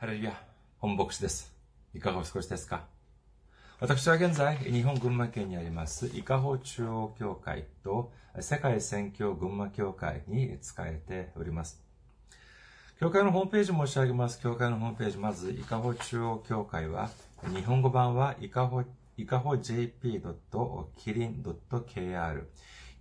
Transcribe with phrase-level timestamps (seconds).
[0.00, 0.32] ハレルヤ、
[0.78, 1.54] 本牧師です。
[1.92, 2.86] いかがお過ごしですか
[3.80, 8.10] 私は現在、日本群馬県にあります、伊香保中央教会と
[8.40, 11.82] 世界宣教群馬教会に仕えております。
[12.98, 14.40] 教会のホームページ申し上げます。
[14.40, 17.10] 教会のホームページ、まず、伊香保中央教会は、
[17.54, 18.82] 日本語版は、伊香保、
[19.18, 22.44] 伊香保 jp.kirin.kr、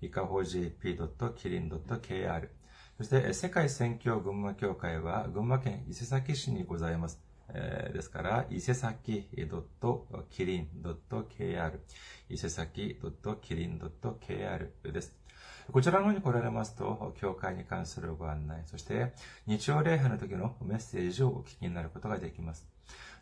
[0.02, 2.50] 伊香保 jp.kirin.kr、
[3.00, 7.22] そして、世界選挙群馬協会は、群馬県伊勢崎市にございます。
[7.48, 9.26] えーですから、伊勢崎
[10.30, 11.80] .kirin.kr、
[12.30, 15.16] 伊勢崎 .kirin.kr です。
[15.72, 19.14] こちらの方に来られますと、教会に関するご案内、そして、
[19.46, 22.68] 日曜礼拝の時のメッセージをお聞きになることができます。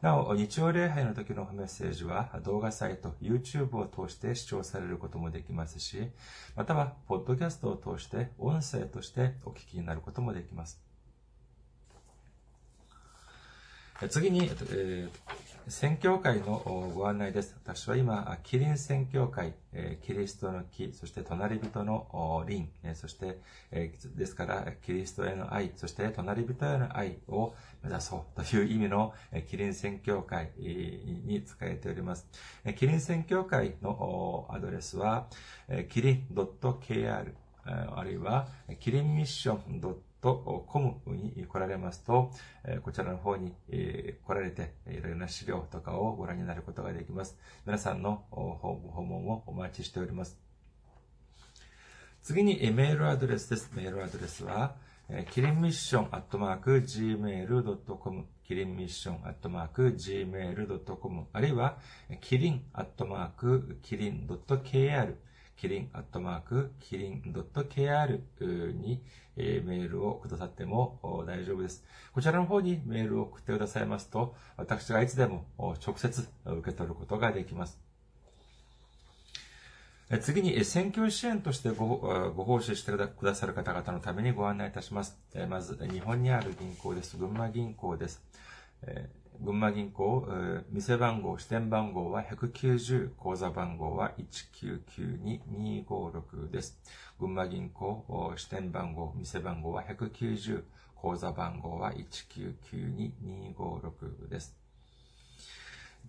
[0.01, 6.09] なお、日曜礼拝の時のメッセージは動画サイト、YouTube を通して視聴されることもできますし、
[6.55, 10.86] または、ポッドキャストを通して音声としてお聞きになることもできます。
[14.09, 15.37] 次に、えー
[15.69, 17.53] 宣教会のご案内です。
[17.61, 19.53] 私は今、キリン宣教会、
[20.01, 22.07] キリストの木、そして隣人の
[22.47, 23.41] 輪、そして、
[24.15, 29.13] ですから、キリストへの愛、そして隣人への愛を目指そうという意味の
[29.49, 32.29] キリン宣教会に使えております。
[32.77, 35.27] キリン宣教会のアドレスは、
[35.89, 37.33] キリン .kr、
[37.65, 38.47] あるいは、
[38.79, 39.81] キリンミッション
[40.33, 42.31] .com に来られますと、
[42.63, 47.37] えこちらの方に、え来られて、いろいろな資料とかをご覧になることができます。
[47.65, 50.39] 皆さんのお訪訪問をお待ちしております。
[52.21, 53.71] 次に、えメールアドレスです。
[53.73, 54.75] メールアドレスは、
[55.09, 61.77] えキリンミッションアットマーク gmail.com キリンミッションアットマーク gmail.com あるいは、
[62.09, 65.15] えキリンアットマークキリン .kr
[65.57, 68.21] キリンアットマークキリン .kr
[68.73, 69.01] に、
[69.35, 71.83] えメールをくださっても大丈夫です。
[72.13, 77.79] こちらの方にメールを送ってくださいますと、私がいつでも直接受け取ることができます。
[80.21, 85.17] 次に、選挙支援としてごあご奉仕してくださる方々のためにご案内いたします。
[85.49, 87.17] まず、日本にある銀行です。
[87.17, 88.21] 群馬銀行です。
[89.39, 90.27] 群馬銀行、
[90.71, 96.77] 店番号、支店番号は190、口座番号は1992256です。
[97.19, 100.63] 群馬銀行、支店番号、店番号は190、
[100.95, 104.55] 口座番号は1992256です。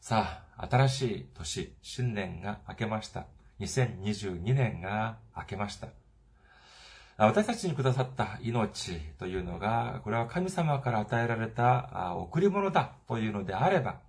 [0.00, 3.26] さあ、新しい年、新年が明けました。
[3.60, 5.99] 2022年が明けました。
[7.22, 14.00] 私たちにくださった命というのが、これは神様から与えられた贈り物だというのであれば、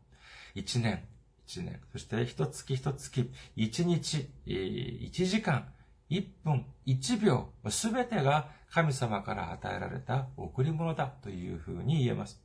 [0.55, 1.03] 一年、
[1.45, 5.67] 一年、そして一月一月、一日、一時間、
[6.07, 12.41] 一分、一秒、すべてが神様から与えられた贈り物だというふうに言えます。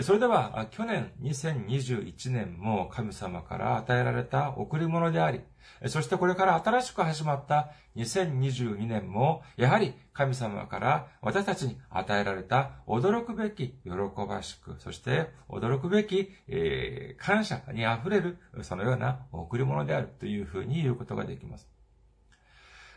[0.00, 5.40] それでは、去年2021年も神様から与えられた贈り物であり、
[5.86, 13.90] そしてこれから新しく始まった2022年も、やはり神様から私たちに与えられた驚くべき喜
[14.28, 21.68] ばしく、そして驚くべき、えー、感謝に溢れる、そのような贈り物であるというふうに言うことができます。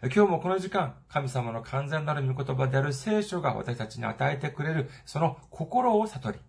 [0.03, 6.39] 今日もこの時間、神様の完全なる御言葉である聖書が私たちに与えてくれる、その心を悟り、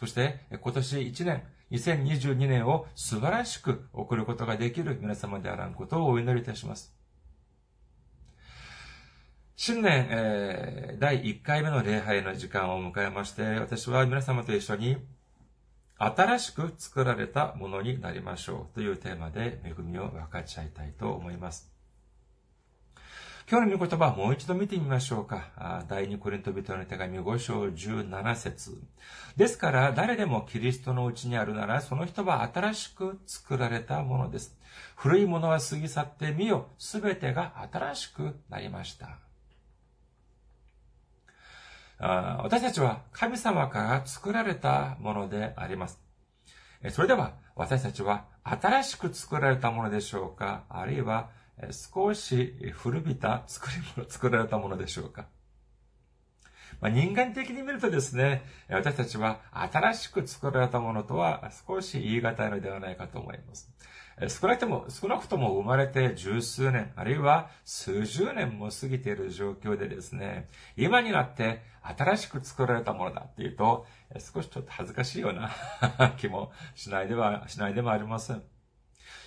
[0.00, 1.42] そして今年1年、
[1.72, 6.96] 2022年を素晴らしく送ることができる皆様であらんことをお祈りいたします。
[9.56, 14.96] 新年、えー、第1回目の礼拝の時間を迎えまして、私は皆様と一緒に
[15.98, 21.69] 新しく作られたものになりましょうというテーマで恵みを分かち合いたいと思います。
[23.50, 25.82] 今日の御言葉をもう一度見てみましょうか。
[25.88, 28.80] 第二コリント人の手紙5章17節
[29.36, 34.56] ですから、誰でもキリストのうちにあるなら、その人は新しく作られたものです。
[34.94, 39.18] 古いものは過ぎ去ってみよ、すべてが新しくなりました。
[41.98, 46.00] 私たちは神様から作られたものであります。
[46.90, 50.62] それでは、私たちは新しく作られたものでしょうか？
[50.68, 51.30] あるいは
[51.70, 55.26] 少し古びた作り物、作られたものでしょうか。
[56.80, 63.70] まあ、人間的に見るとですね、私たちは新しく作られたものとは少し言い難いのではないかと思います。
[64.28, 73.86] 少なくとも、少なくとも生まれて十数年、あるいは数十年も過ぎている状況でですね、今になって新しく作られたものだっていうと、
[74.18, 75.50] 少しちょっと恥ずかしいような
[76.18, 78.42] 気もしないでは、しないでもありません。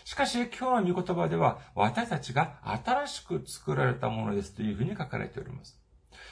[0.05, 5.79] しかし今日の御言葉では私たちが新しく作られたものですというふうに書かれております。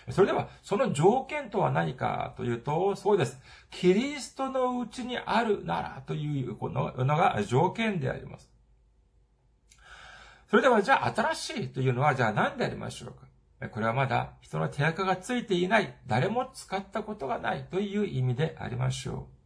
[0.09, 3.39] それでは、その条件とは何かというと、そうです。
[3.69, 8.50] キリストのうちにあるならというのが条件であります。
[10.50, 13.69] それでは、じゃあ新しいというのは、じゃあ何でありましょうか？
[13.69, 19.40] これはまだ人の手垢がついていない、誰も使ったことがないという意味でありましょう。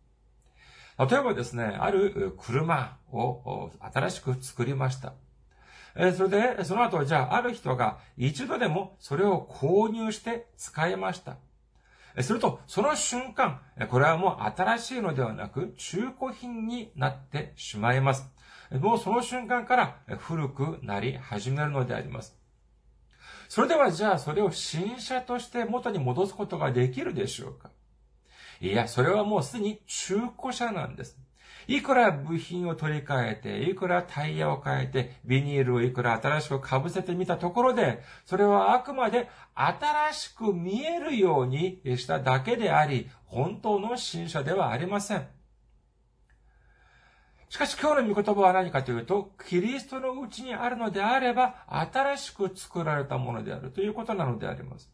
[0.98, 5.14] 例えばですね、ある車を新しく作りました。
[6.16, 11.38] それで、その後、じゃあ、ある人が一度でもそれを購入して使いました。
[12.22, 18.30] すると、その瞬間、これはもう新しいのではなく、中古品になってしまいます。
[18.72, 22.36] もうその瞬間から古くなり始めるのであります。
[23.48, 27.70] それではじゃあそれを新車として元に戻すことができるでしょうか？
[28.62, 31.18] いや、それはもうすでに中古車なんです。
[31.68, 45.28] いくら部品を取り替えて、いくらタイヤを変えて、ビニールをいくら新しく被せてみたところで、それはあくまで新しく見えるようにしただけであり、本当の新車ではありません。
[47.50, 54.92] しかし今日の御言葉は何かというと、キリストのうちにあるのであれば、新しく作られたものであるということなのであります。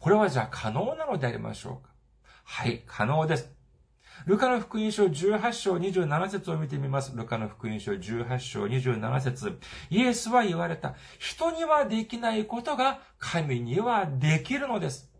[0.00, 1.93] これはじゃあ可能なのでありましょうか？
[2.44, 3.50] はい、可能です。
[4.26, 7.14] ルカの福音書18章27節を見てみます。
[7.16, 9.58] ルカの福音書18章27節
[9.90, 10.94] イエスは言われた。
[11.18, 15.10] 人にはできないことが神にはできるのです。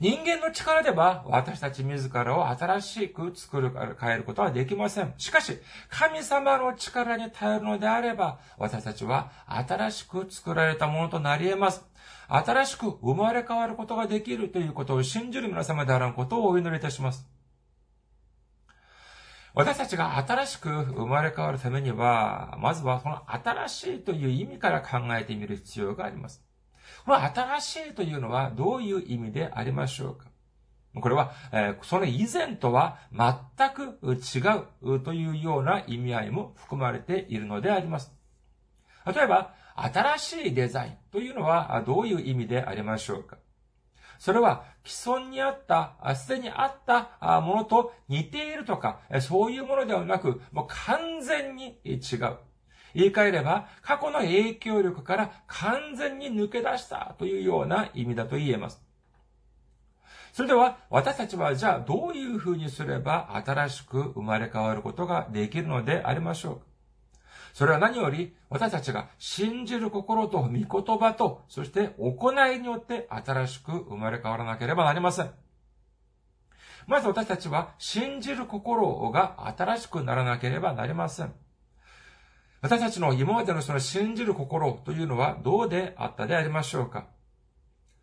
[0.00, 5.14] 人間の力では私たち自らを新しく作る、変えることはできません。
[5.18, 5.58] しかし、
[5.88, 11.84] 神様の力に頼るのであれば、私たちは新しく作られたものとなり得ます。
[12.28, 17.26] 新しく生まれ変わることができるということを信じる皆様であらんことをお祈りいたします。
[19.54, 26.44] 私たちが新しく生まれ変わるためには、まずはその新しいという意味から考えてみる必要があります。
[27.04, 30.26] この新しいというのはどういう意味でありましょうか？
[31.00, 31.32] これは、
[31.82, 34.38] その以前とは全く違
[34.82, 38.12] うというような意味合いも含まれているのであります。
[39.04, 43.38] 例えば、新しいデザインというのはどういう意味でありましょうか？
[44.20, 52.36] それは既存にあった、すでにあったものと似ているとか、そういうものではなく、もう完全に違う。
[52.94, 58.82] 言い換えれば、過去の影響力から完全に抜け出したというような意味だと言えます。
[60.32, 66.60] それでは、私たちはじゃあどういうふうにすれば新しく生まれ変わることができるのでありましょう
[67.54, 75.30] それは何より私たちが信じる心と御言葉と、そして行いによって新しく生まれ変わらなければなりません。
[76.88, 81.32] まず私たちは信じる心が新しくならなければなりません。
[82.64, 87.08] 私たちの今までのその信じる心というのはどうであったでありましょうか？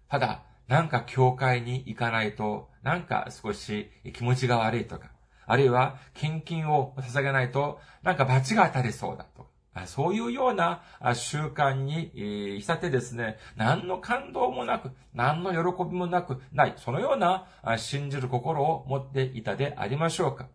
[0.08, 5.10] ただ、なんか教会に行かないと、なんか少し気持ちが悪いとか、
[5.48, 9.48] あるいは献金を捧げないと、なんか罰が当たりそうだと、
[9.88, 10.84] そういうような
[11.16, 17.48] 習慣に浸ってですね、何の感動もなく、何の喜びもなく、ない、そのような
[17.80, 20.50] 信じる心を持っていたでありましょうか？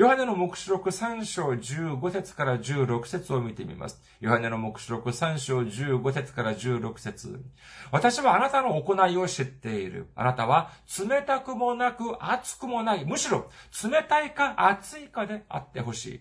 [0.00, 4.00] ヨハネの目視録3章15節から16節を見てみます。
[4.18, 7.44] ヨハネの目視録3章15節から16節
[7.92, 10.06] 私はあなたの行いを知っている。
[10.16, 10.70] あなたは
[11.06, 13.04] 冷たくもなく熱くもない。
[13.04, 13.50] むしろ
[13.84, 16.20] 冷たいか熱いかであってほしい。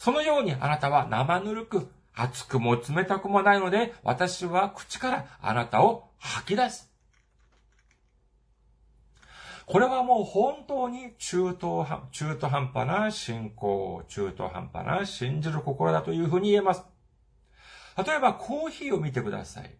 [0.00, 6.89] そのようにあなたは生ぬるく、熱くも冷たくもないので、私は口からあなたを吐き出す。
[9.70, 16.82] これはもう本当に中途半中途半端な信仰、中途半端な信じる心だというふうに言えます。
[17.96, 19.70] 例えばコーヒーを見てください。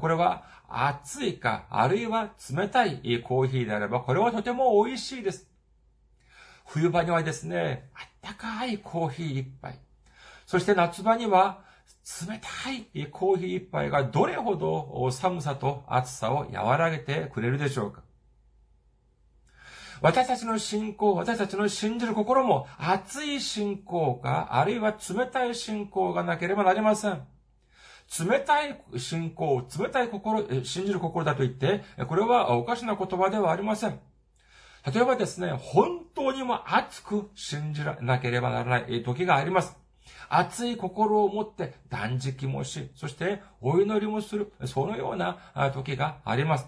[0.00, 5.48] これは熱いか、あるいは冷たいコーヒーであれば、これはとても美味しいです。
[6.66, 9.78] 冬場にはですね、あったかいコーヒー一杯。
[10.44, 11.62] そして夏場には
[12.28, 18.02] 冷たいコーヒー一杯がどれほど寒さと暑さを和らげてくれるでしょうか。
[20.02, 27.22] 私たちの信仰、私たちの信じる心も熱い信仰か、あるいは冷たい信仰がなければなりません。
[28.18, 34.00] 冷たい信仰、冷たい心、信じる心だと言って、これはおかしな言葉ではありません。
[34.92, 39.76] 例えばですね、本当にも熱く信じなければならない時があります。
[40.28, 45.38] 熱い心を持って断食もし、そしてお祈りもする、そのような
[45.74, 46.66] 時があります。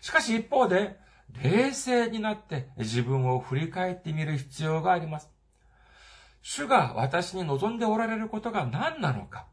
[0.00, 0.98] しかし一方で、
[1.42, 5.30] 冷静になって自分を振り返ってみる必要があります。
[6.42, 9.46] 主が私に望んでおられることが何なのか。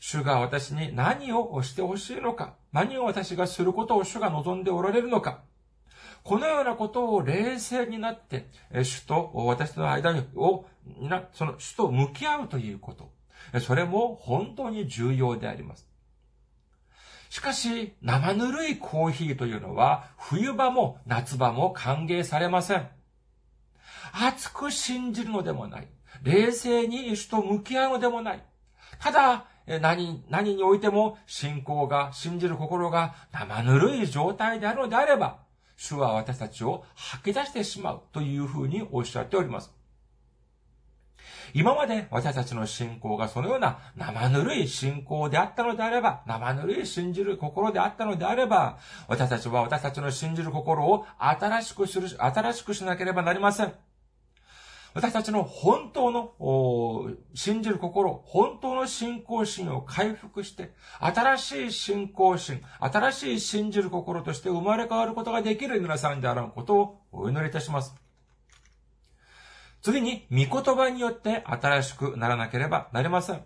[0.00, 2.56] 主が私に何をしてほしいのか。
[2.72, 5.42] 何を私がすることを主が望んでおられるのか。
[6.24, 8.48] このようなことを冷静になって、
[8.82, 10.66] 主と私の間に、を、
[11.32, 13.12] その主と向き合うということ。
[13.60, 15.91] それも本当に重要であります。
[17.32, 22.86] しかし、生ぬるいコーヒーというのは、冬場も夏場も歓迎されません。
[24.12, 25.88] 熱く信じるのでもない。
[26.22, 28.44] 冷静に主と向き合うのでもない。
[29.00, 29.46] ただ、
[29.80, 35.38] 何、何においても信仰が、信じる心が生ぬるい状態であるのであれば、
[35.78, 39.72] 主は私たちを吐き出してしまうというふうにおっしゃっております。
[41.54, 48.78] 今まで私たちの信仰がそのような生ぬるい信仰であったのであれば、生ぬるい信じる心であったのであれば、
[49.08, 53.74] 私たちは私たちの信じる心を新しくする、新しくしなければなりません。
[54.94, 68.11] 私たちの本当の信じる心、本当の信仰心を回復して、新しい信仰心、新しい信じる心として生まれ変わることができる皆さんであることをお祈りいたします。
[69.82, 73.42] 次に、御言葉によって新しくならなければなりません。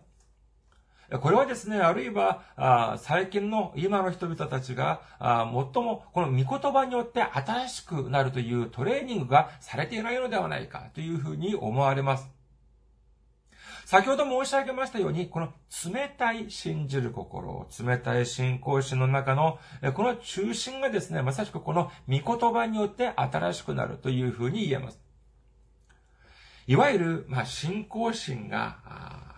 [1.21, 12.29] これはですね、あるいは、最近の今の人々たちが、最もこの御言葉によって新しくなるというトレーニングがされていないのではないかというふうに思われます。
[13.87, 15.55] 先ほど申し上げましたように、この
[15.91, 19.59] 冷たい信じる心、冷たい信仰心の中の、
[19.95, 25.06] この中心がですね、まさしくこの御言葉によって新しくなるというふうに言えます。
[26.67, 28.79] いわゆる、まあ、信仰心が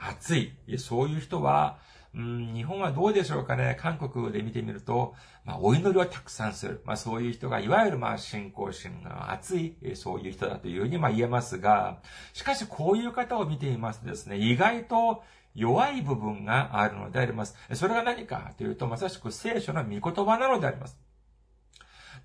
[0.00, 0.52] 熱い。
[0.78, 1.78] そういう人は、
[2.14, 3.76] うん、日本はどうでしょうかね。
[3.78, 6.80] 韓国で見てみると、まあ、お祈りをたくさんする。
[6.84, 11.98] まあ、そういう人が、いわゆる、まあ、信仰心が熱い、そういう人だというふうに、まあ、言えますが、
[12.32, 15.22] しかし、こういう方を見ていますとですね、意外と
[15.54, 17.56] 弱い部分があるのであります。
[17.74, 21.07] それが何かというと、まさしく聖書の御言葉なのであります。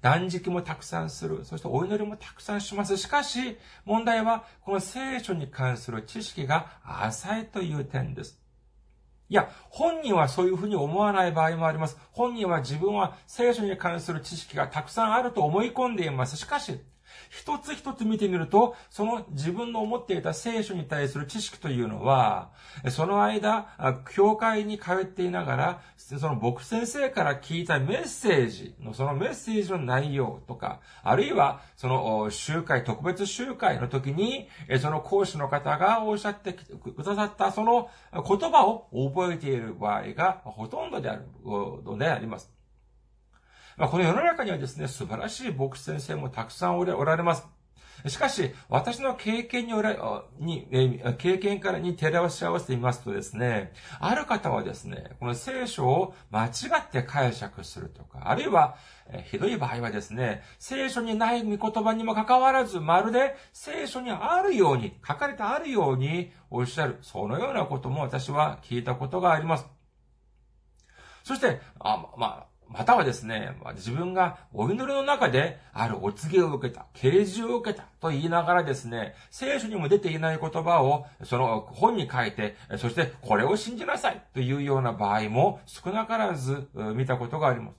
[0.03, 1.45] 断食もたくさんする。
[1.45, 2.97] そしてお祈りもたくさんします。
[2.97, 8.37] しかし、問題は、この聖書に関する知識が浅いという点です。
[9.29, 11.97] いや、本人はそういうふうに思わない場合もあります。
[12.11, 16.35] 本人は自分は聖書に関する知識がたくさんあると思い込んでいます。
[16.35, 16.81] しかし、
[17.35, 22.51] 一つ一つ見てみると、その自分の思っていた聖書に対する知識というのは、
[22.91, 23.67] その間、
[24.13, 34.47] 教会に通っていながら、その牧先生から聞いたメッセージの、そのメッセージの内容とか、あるいは、その集会、特別集会の時に、
[34.79, 42.62] その講師の方がおっしゃってくださったその言葉を覚えている場合がほとんどであるのであります。
[43.77, 47.47] まあ、この世の中にはですね、素晴らしい牧師先生もたくさんおられます。
[48.07, 50.67] しかし、私の経験におらに、
[51.17, 56.49] 経験からに照らし合わせてみますとですね、ある方はですね、この聖書を間違
[56.79, 58.75] って解釈するとか、あるいは、
[59.31, 69.65] ひどい場合はですね、聖書にない御言葉にもかかわらず、まるで聖書にあるように、書かれてあるようにおっしゃる、そのようなことも私は聞いたことがあります。
[71.23, 87.71] そして、あまあ、またはですね、自分がお祈りの中であるお告げを受けた、啓示を受けたと言いながらですね、聖書にも出ていない言葉をその本に書いて、そしてこれを信じなさいというような場合も少なからず見たことがありま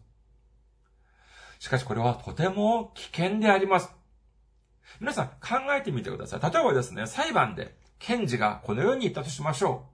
[1.58, 1.64] す。
[1.64, 3.92] しかしこれはとても危険であります。
[5.00, 6.40] 皆さん考えてみてください。
[6.40, 9.86] 例えばですね、裁判で検事がこのように言ったとしましょ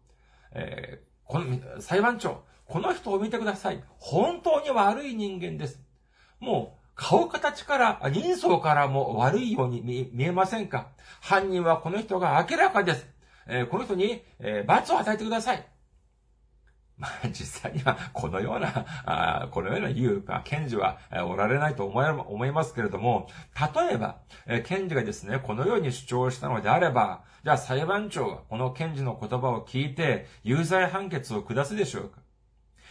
[0.52, 0.57] う。
[0.57, 3.83] えー、この裁判長、この人を見てください。
[3.99, 5.81] 本当に悪い人間です。
[6.39, 10.89] もう、顔形から、人相からも悪いように見えませんか？
[11.21, 13.07] 犯人はこの人が明らかです。
[13.49, 15.67] えー、この人に、えー、罰を与えてください。
[16.97, 23.27] まあ、実際には、このような、あこのような言うか、検事はおられないと思い思いますけれども、
[23.75, 32.21] 例えば、え検事がですね、このように主張したのであれば、じゃあ裁判長はこの検事の言葉を聞いて、有罪判決を下すでしょうか？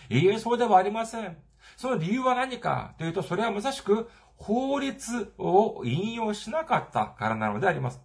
[0.09, 1.37] いいえ、そうではありません。
[1.77, 8.01] その理由は何かというと、それはまさしく法律を引用しなかったからなのであります。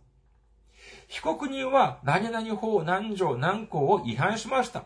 [1.08, 4.84] 被告人は何々法何条何項を違反しました。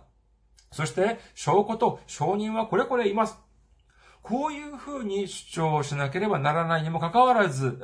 [0.71, 3.39] そして、証拠と証人はこれこれいます。
[4.29, 7.81] こういうふうに主張をしなければならないにもかかわらず、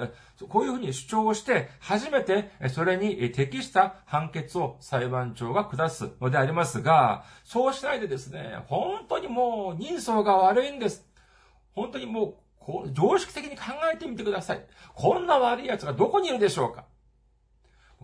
[0.50, 11.08] こういうふうに主張をして、初めてそれに適した判決を裁判長が下すのでありますが、そうしないでですね、本当にもう人相が悪いんです。
[11.74, 14.66] 本当にもう、こう常識的に考えてみてください。
[14.94, 16.84] こんな悪い奴がどこにいるでしょうか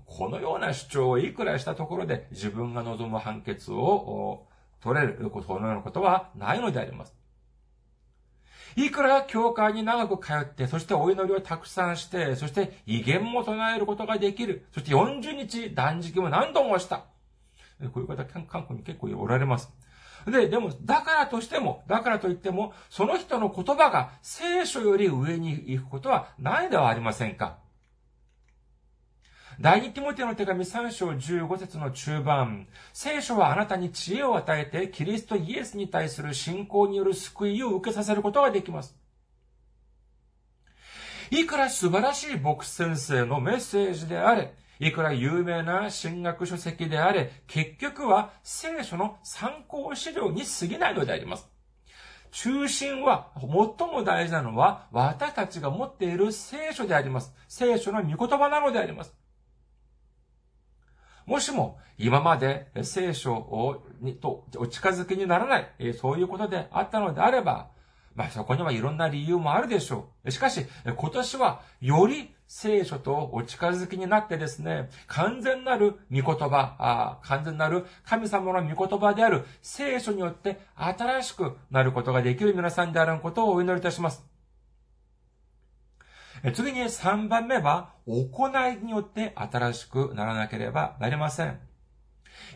[0.06, 4.46] このような主張をいくらしたところで自分が望む判決を
[4.80, 7.19] 取れることのようなことはないのであります。
[8.76, 14.66] いくら教会に長く通って、そしてお祈りをたくさんして、そして威厳も唱えることができる。
[14.72, 17.04] そして40日断食も何度もした。
[17.92, 19.72] こういう方、韓国に結構おられます。
[20.26, 27.58] で、でも、だからとしても、だからといっても、その人の言葉が聖書より上に行くことはないではありませんか。
[29.60, 38.96] 第二ティモテの手紙3章15節の中盤、聖書はあなたに知恵を与えて、キリストイエスに対する信仰による救いを受けさせることができます。
[41.30, 51.46] いくら素晴らしい牧師先生のメッセージであれ、いくら有名な進学書籍であれ、結局は聖書の参考資料に過ぎないのであります。
[52.30, 57.34] 中心は、最も大事なのは、私たちが持っている聖書であります。
[57.46, 59.19] 聖書の御言葉なのであります。
[61.30, 67.68] もしも今まで聖書をにとお近づきにならない、そういうことであったのであれば、
[68.16, 70.30] まあそこにはいろんな理由もあるでしょう。
[70.32, 84.29] しかし、今年はより聖書とお近づきになってですね、完全なる御言葉、完全なる神様の御言葉である聖書によって新しくなることができる皆さんであることをお祈りいたします。
[86.54, 91.60] 次に3番目は、行いによって新しくならなければなりません。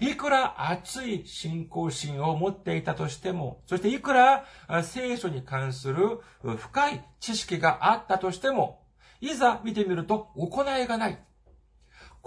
[0.00, 4.46] いくら熱い信仰心を持っていたとしても、そしていくら
[4.82, 6.20] 聖書に関する
[6.56, 8.82] 深い知識があったとしても、
[9.20, 11.18] いざ見てみると行いがない。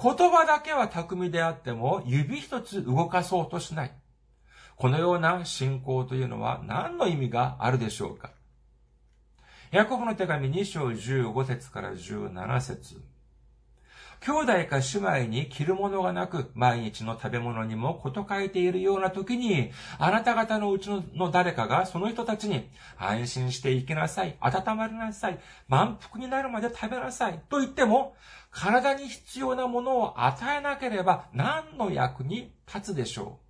[0.01, 3.91] 言葉だけは巧みであっても指一つ動かそうとしない。
[4.75, 8.31] このような信仰というのは何の意味があるでしょうか？
[9.69, 13.01] ヤコブの手紙2章15節から17節。
[14.21, 28.15] 兄弟か姉妹に着るものがなく、毎日の食べ物にもこと書いているような時に、あなた方のうちの誰かがその人たちに、安心して生きなさい、温まりなさい、満腹になるまで食べなさい、と言っても、
[28.51, 33.46] 体に必要なものを与えなければ何の役に立つでしょう。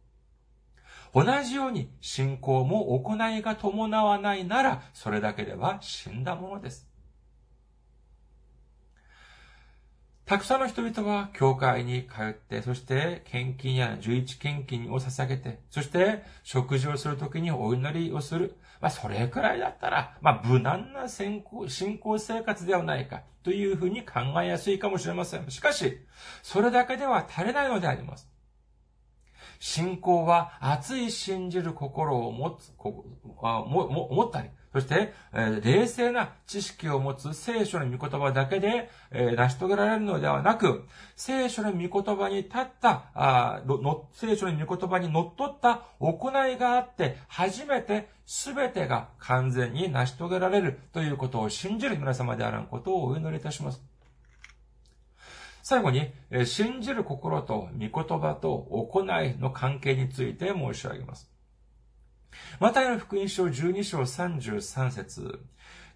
[1.13, 6.87] 同じように信仰も行いが伴わないなら、それだけでは死んだものです。
[10.27, 18.57] たくさんの人々は教会に通って、そして献金や十一献金を捧げて、そして食事をするときにお祈りをする。
[18.81, 25.49] まあ、それくらいだったら、まあ、無難な信仰生活ではないかというふうに考えやすいかもしれません。
[25.49, 25.97] しかし、
[26.43, 28.29] それだけでは足りないのであります。
[29.59, 33.05] 信仰は熱い信じる心を持つ、こ
[33.41, 53.86] もも持ったり、そして、え、冷静な知識を持つ聖書の御言葉だけで、え、成し遂げられるのではなく、聖書の御言葉に立った、あの聖書の御言葉に則っった行いがあって、初めて全てが完全に成し遂げられるということを信じる皆様であらんことをお祈りいたします。
[55.69, 56.13] 最後に、
[56.45, 61.29] 信じる心と御言葉と行いの関係について申し上げます。
[62.61, 65.41] マタイの福音書12章33節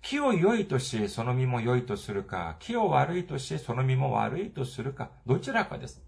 [0.02, 6.04] 木を良いとし、その実も良いとするか、木を悪いとし、その実も悪いとするか、どちらかです。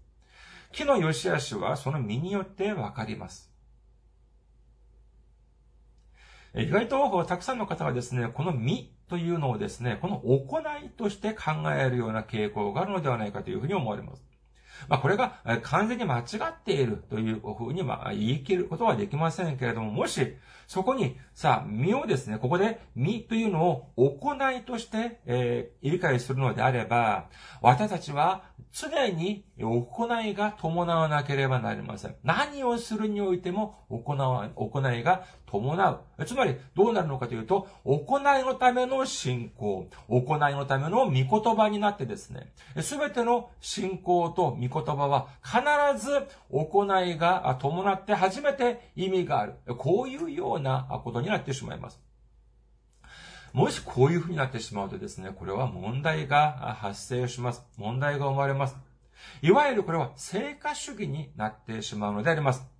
[0.70, 3.50] 木の良し悪しはその実によってわかります。
[6.54, 14.24] 意外とたくさんの方はですね、この実というのをですね、この行いとして考えるような傾向があるのではないかというふうに思われます。
[14.88, 20.34] まあ、これが完全に間違っているというふうにまあ言い切ることはできませんけれども、もし
[20.66, 27.28] そこにさあ、身をですね、ここで身というのを行いとして、えー、理解するのであれば、
[27.60, 29.86] 私たちは常に行
[30.22, 32.16] いが伴わなければなりません。
[32.24, 36.24] 何をするにおいても行わ、行いが伴う。
[36.26, 49.54] つまり、どうなるのかというと、行いのための信仰、行いのための御言葉になってですね、すべての信仰と御言葉は必ず行いが伴って初めて意味がある。
[49.78, 52.00] こういうようなことになってしまいます。
[53.52, 57.64] もしこういう風になってしまうとですね、これは問題が発生します。
[57.76, 58.76] 問題が生まれます。
[59.42, 62.73] いわゆるこれは成果主義になってしまうのであります。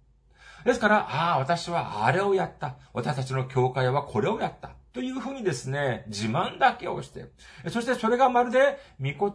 [0.65, 2.77] ですから、ああ、私はあれをやった。
[2.93, 4.71] 私たちの教会はこれをやった。
[4.93, 7.27] というふうにですね、自慢だけをして、
[7.69, 8.79] そしてそれがまるで、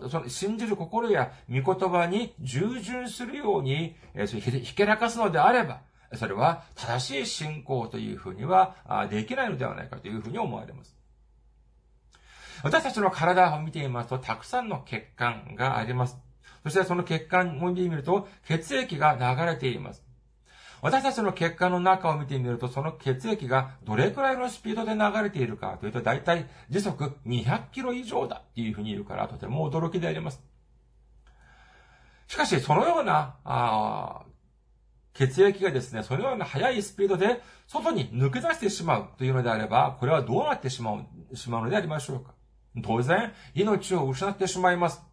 [0.10, 3.96] その信じる心や御言葉に従順するように、
[4.64, 5.82] ひけらかすのであれば、
[6.16, 10.98] それは正しい信仰というふうにはできないのではないかというふうに思われます。
[12.64, 16.18] 私たちの体を見てみますと、たくさんの血管があります。
[16.64, 20.04] そしてその血管を見てみると、血液が流れています。
[20.82, 30.42] 私たちの血管の中を見てみると、その血液がどれくらいのスピードで流れているかというと、だいたい時速200キロ以上だっていうふうに言うから、とても驚きであります。
[32.28, 34.24] しかし、そのような、あ
[35.14, 42.34] 血液がですね、そのような速いスピードで外に抜け出してしまうというのであれば、これはどうなってしまう、しまうのでありましょうか
[42.84, 45.09] 当然、命を失ってしまいます。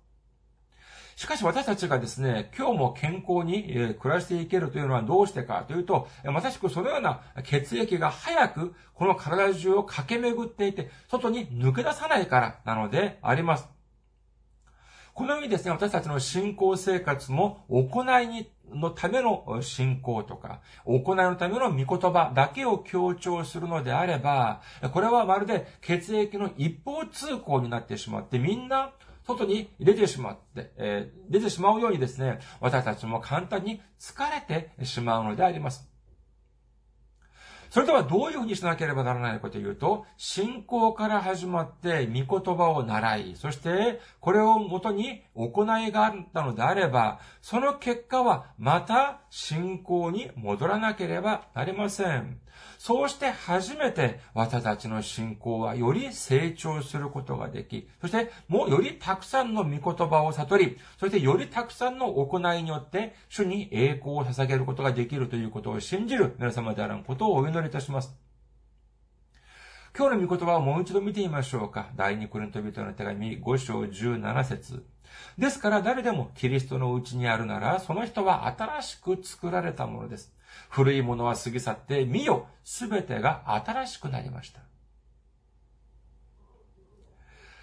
[1.17, 13.67] しかし私たちがですね、今日も健康に暮らしていけるというのはどうしてかというと、まさしくそのような血液が早くこの体中を駆け巡っていて、外に抜け出さないからなのであります。
[15.15, 24.61] このようにですね、私たちの信仰生活も行いにのための信仰とか、行いのための御言葉だけを強調するのであれば、
[24.93, 28.93] これはまるで血液の一方通行になってしまって、みんな
[29.27, 35.91] 外に出てしまって、えー、出てしまうようにですね、私たちも簡単に疲れてしまうのであります。
[37.71, 52.41] それではどういうふうにしなければならないかというと、信仰から始まって御言葉を習い、そしてこれをもとに行いがあったのであれば、その結果はまた信仰に戻らなければなりません。
[52.79, 68.17] そうして初めて私たちの信仰はより成長することができ、そしてもうよりたくさんの御言葉を悟り、そしてよりたくさんの行いによって主に栄光を捧げることができるということを信じる皆様であることをお祈りいたします。
[69.97, 71.89] 今日の御言葉をもう一度見てみましょうか。
[71.97, 74.85] 第二コリント人の手紙5章17節
[75.39, 80.33] ですから誰でもキリストのうちにあるなら、その人は新しく作られたものです。
[80.71, 84.61] 古いものは過ぎ去って、見よ、すべてが新しくなりました。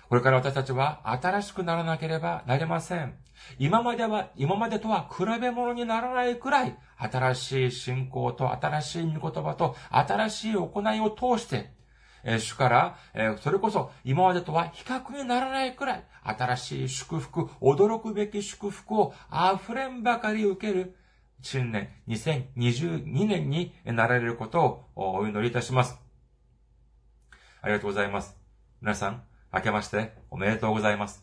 [0.10, 3.16] これから私たちは新しくならなければなりません。
[3.58, 11.72] 今までは、今までとは比べ物にならないくらい、新しい信仰と新しい御言葉と新しい行いを通して、
[12.24, 20.96] え主から、えそれこそ今までとは比較にならないくらい、新しい祝福、驚くべき祝福を溢れんばかり受ける
[21.42, 26.00] 新年2022年になられることをお祈りいたします。
[27.62, 28.38] ありがとうございます。
[28.82, 31.23] 皆さん、明けましておめでとうございます。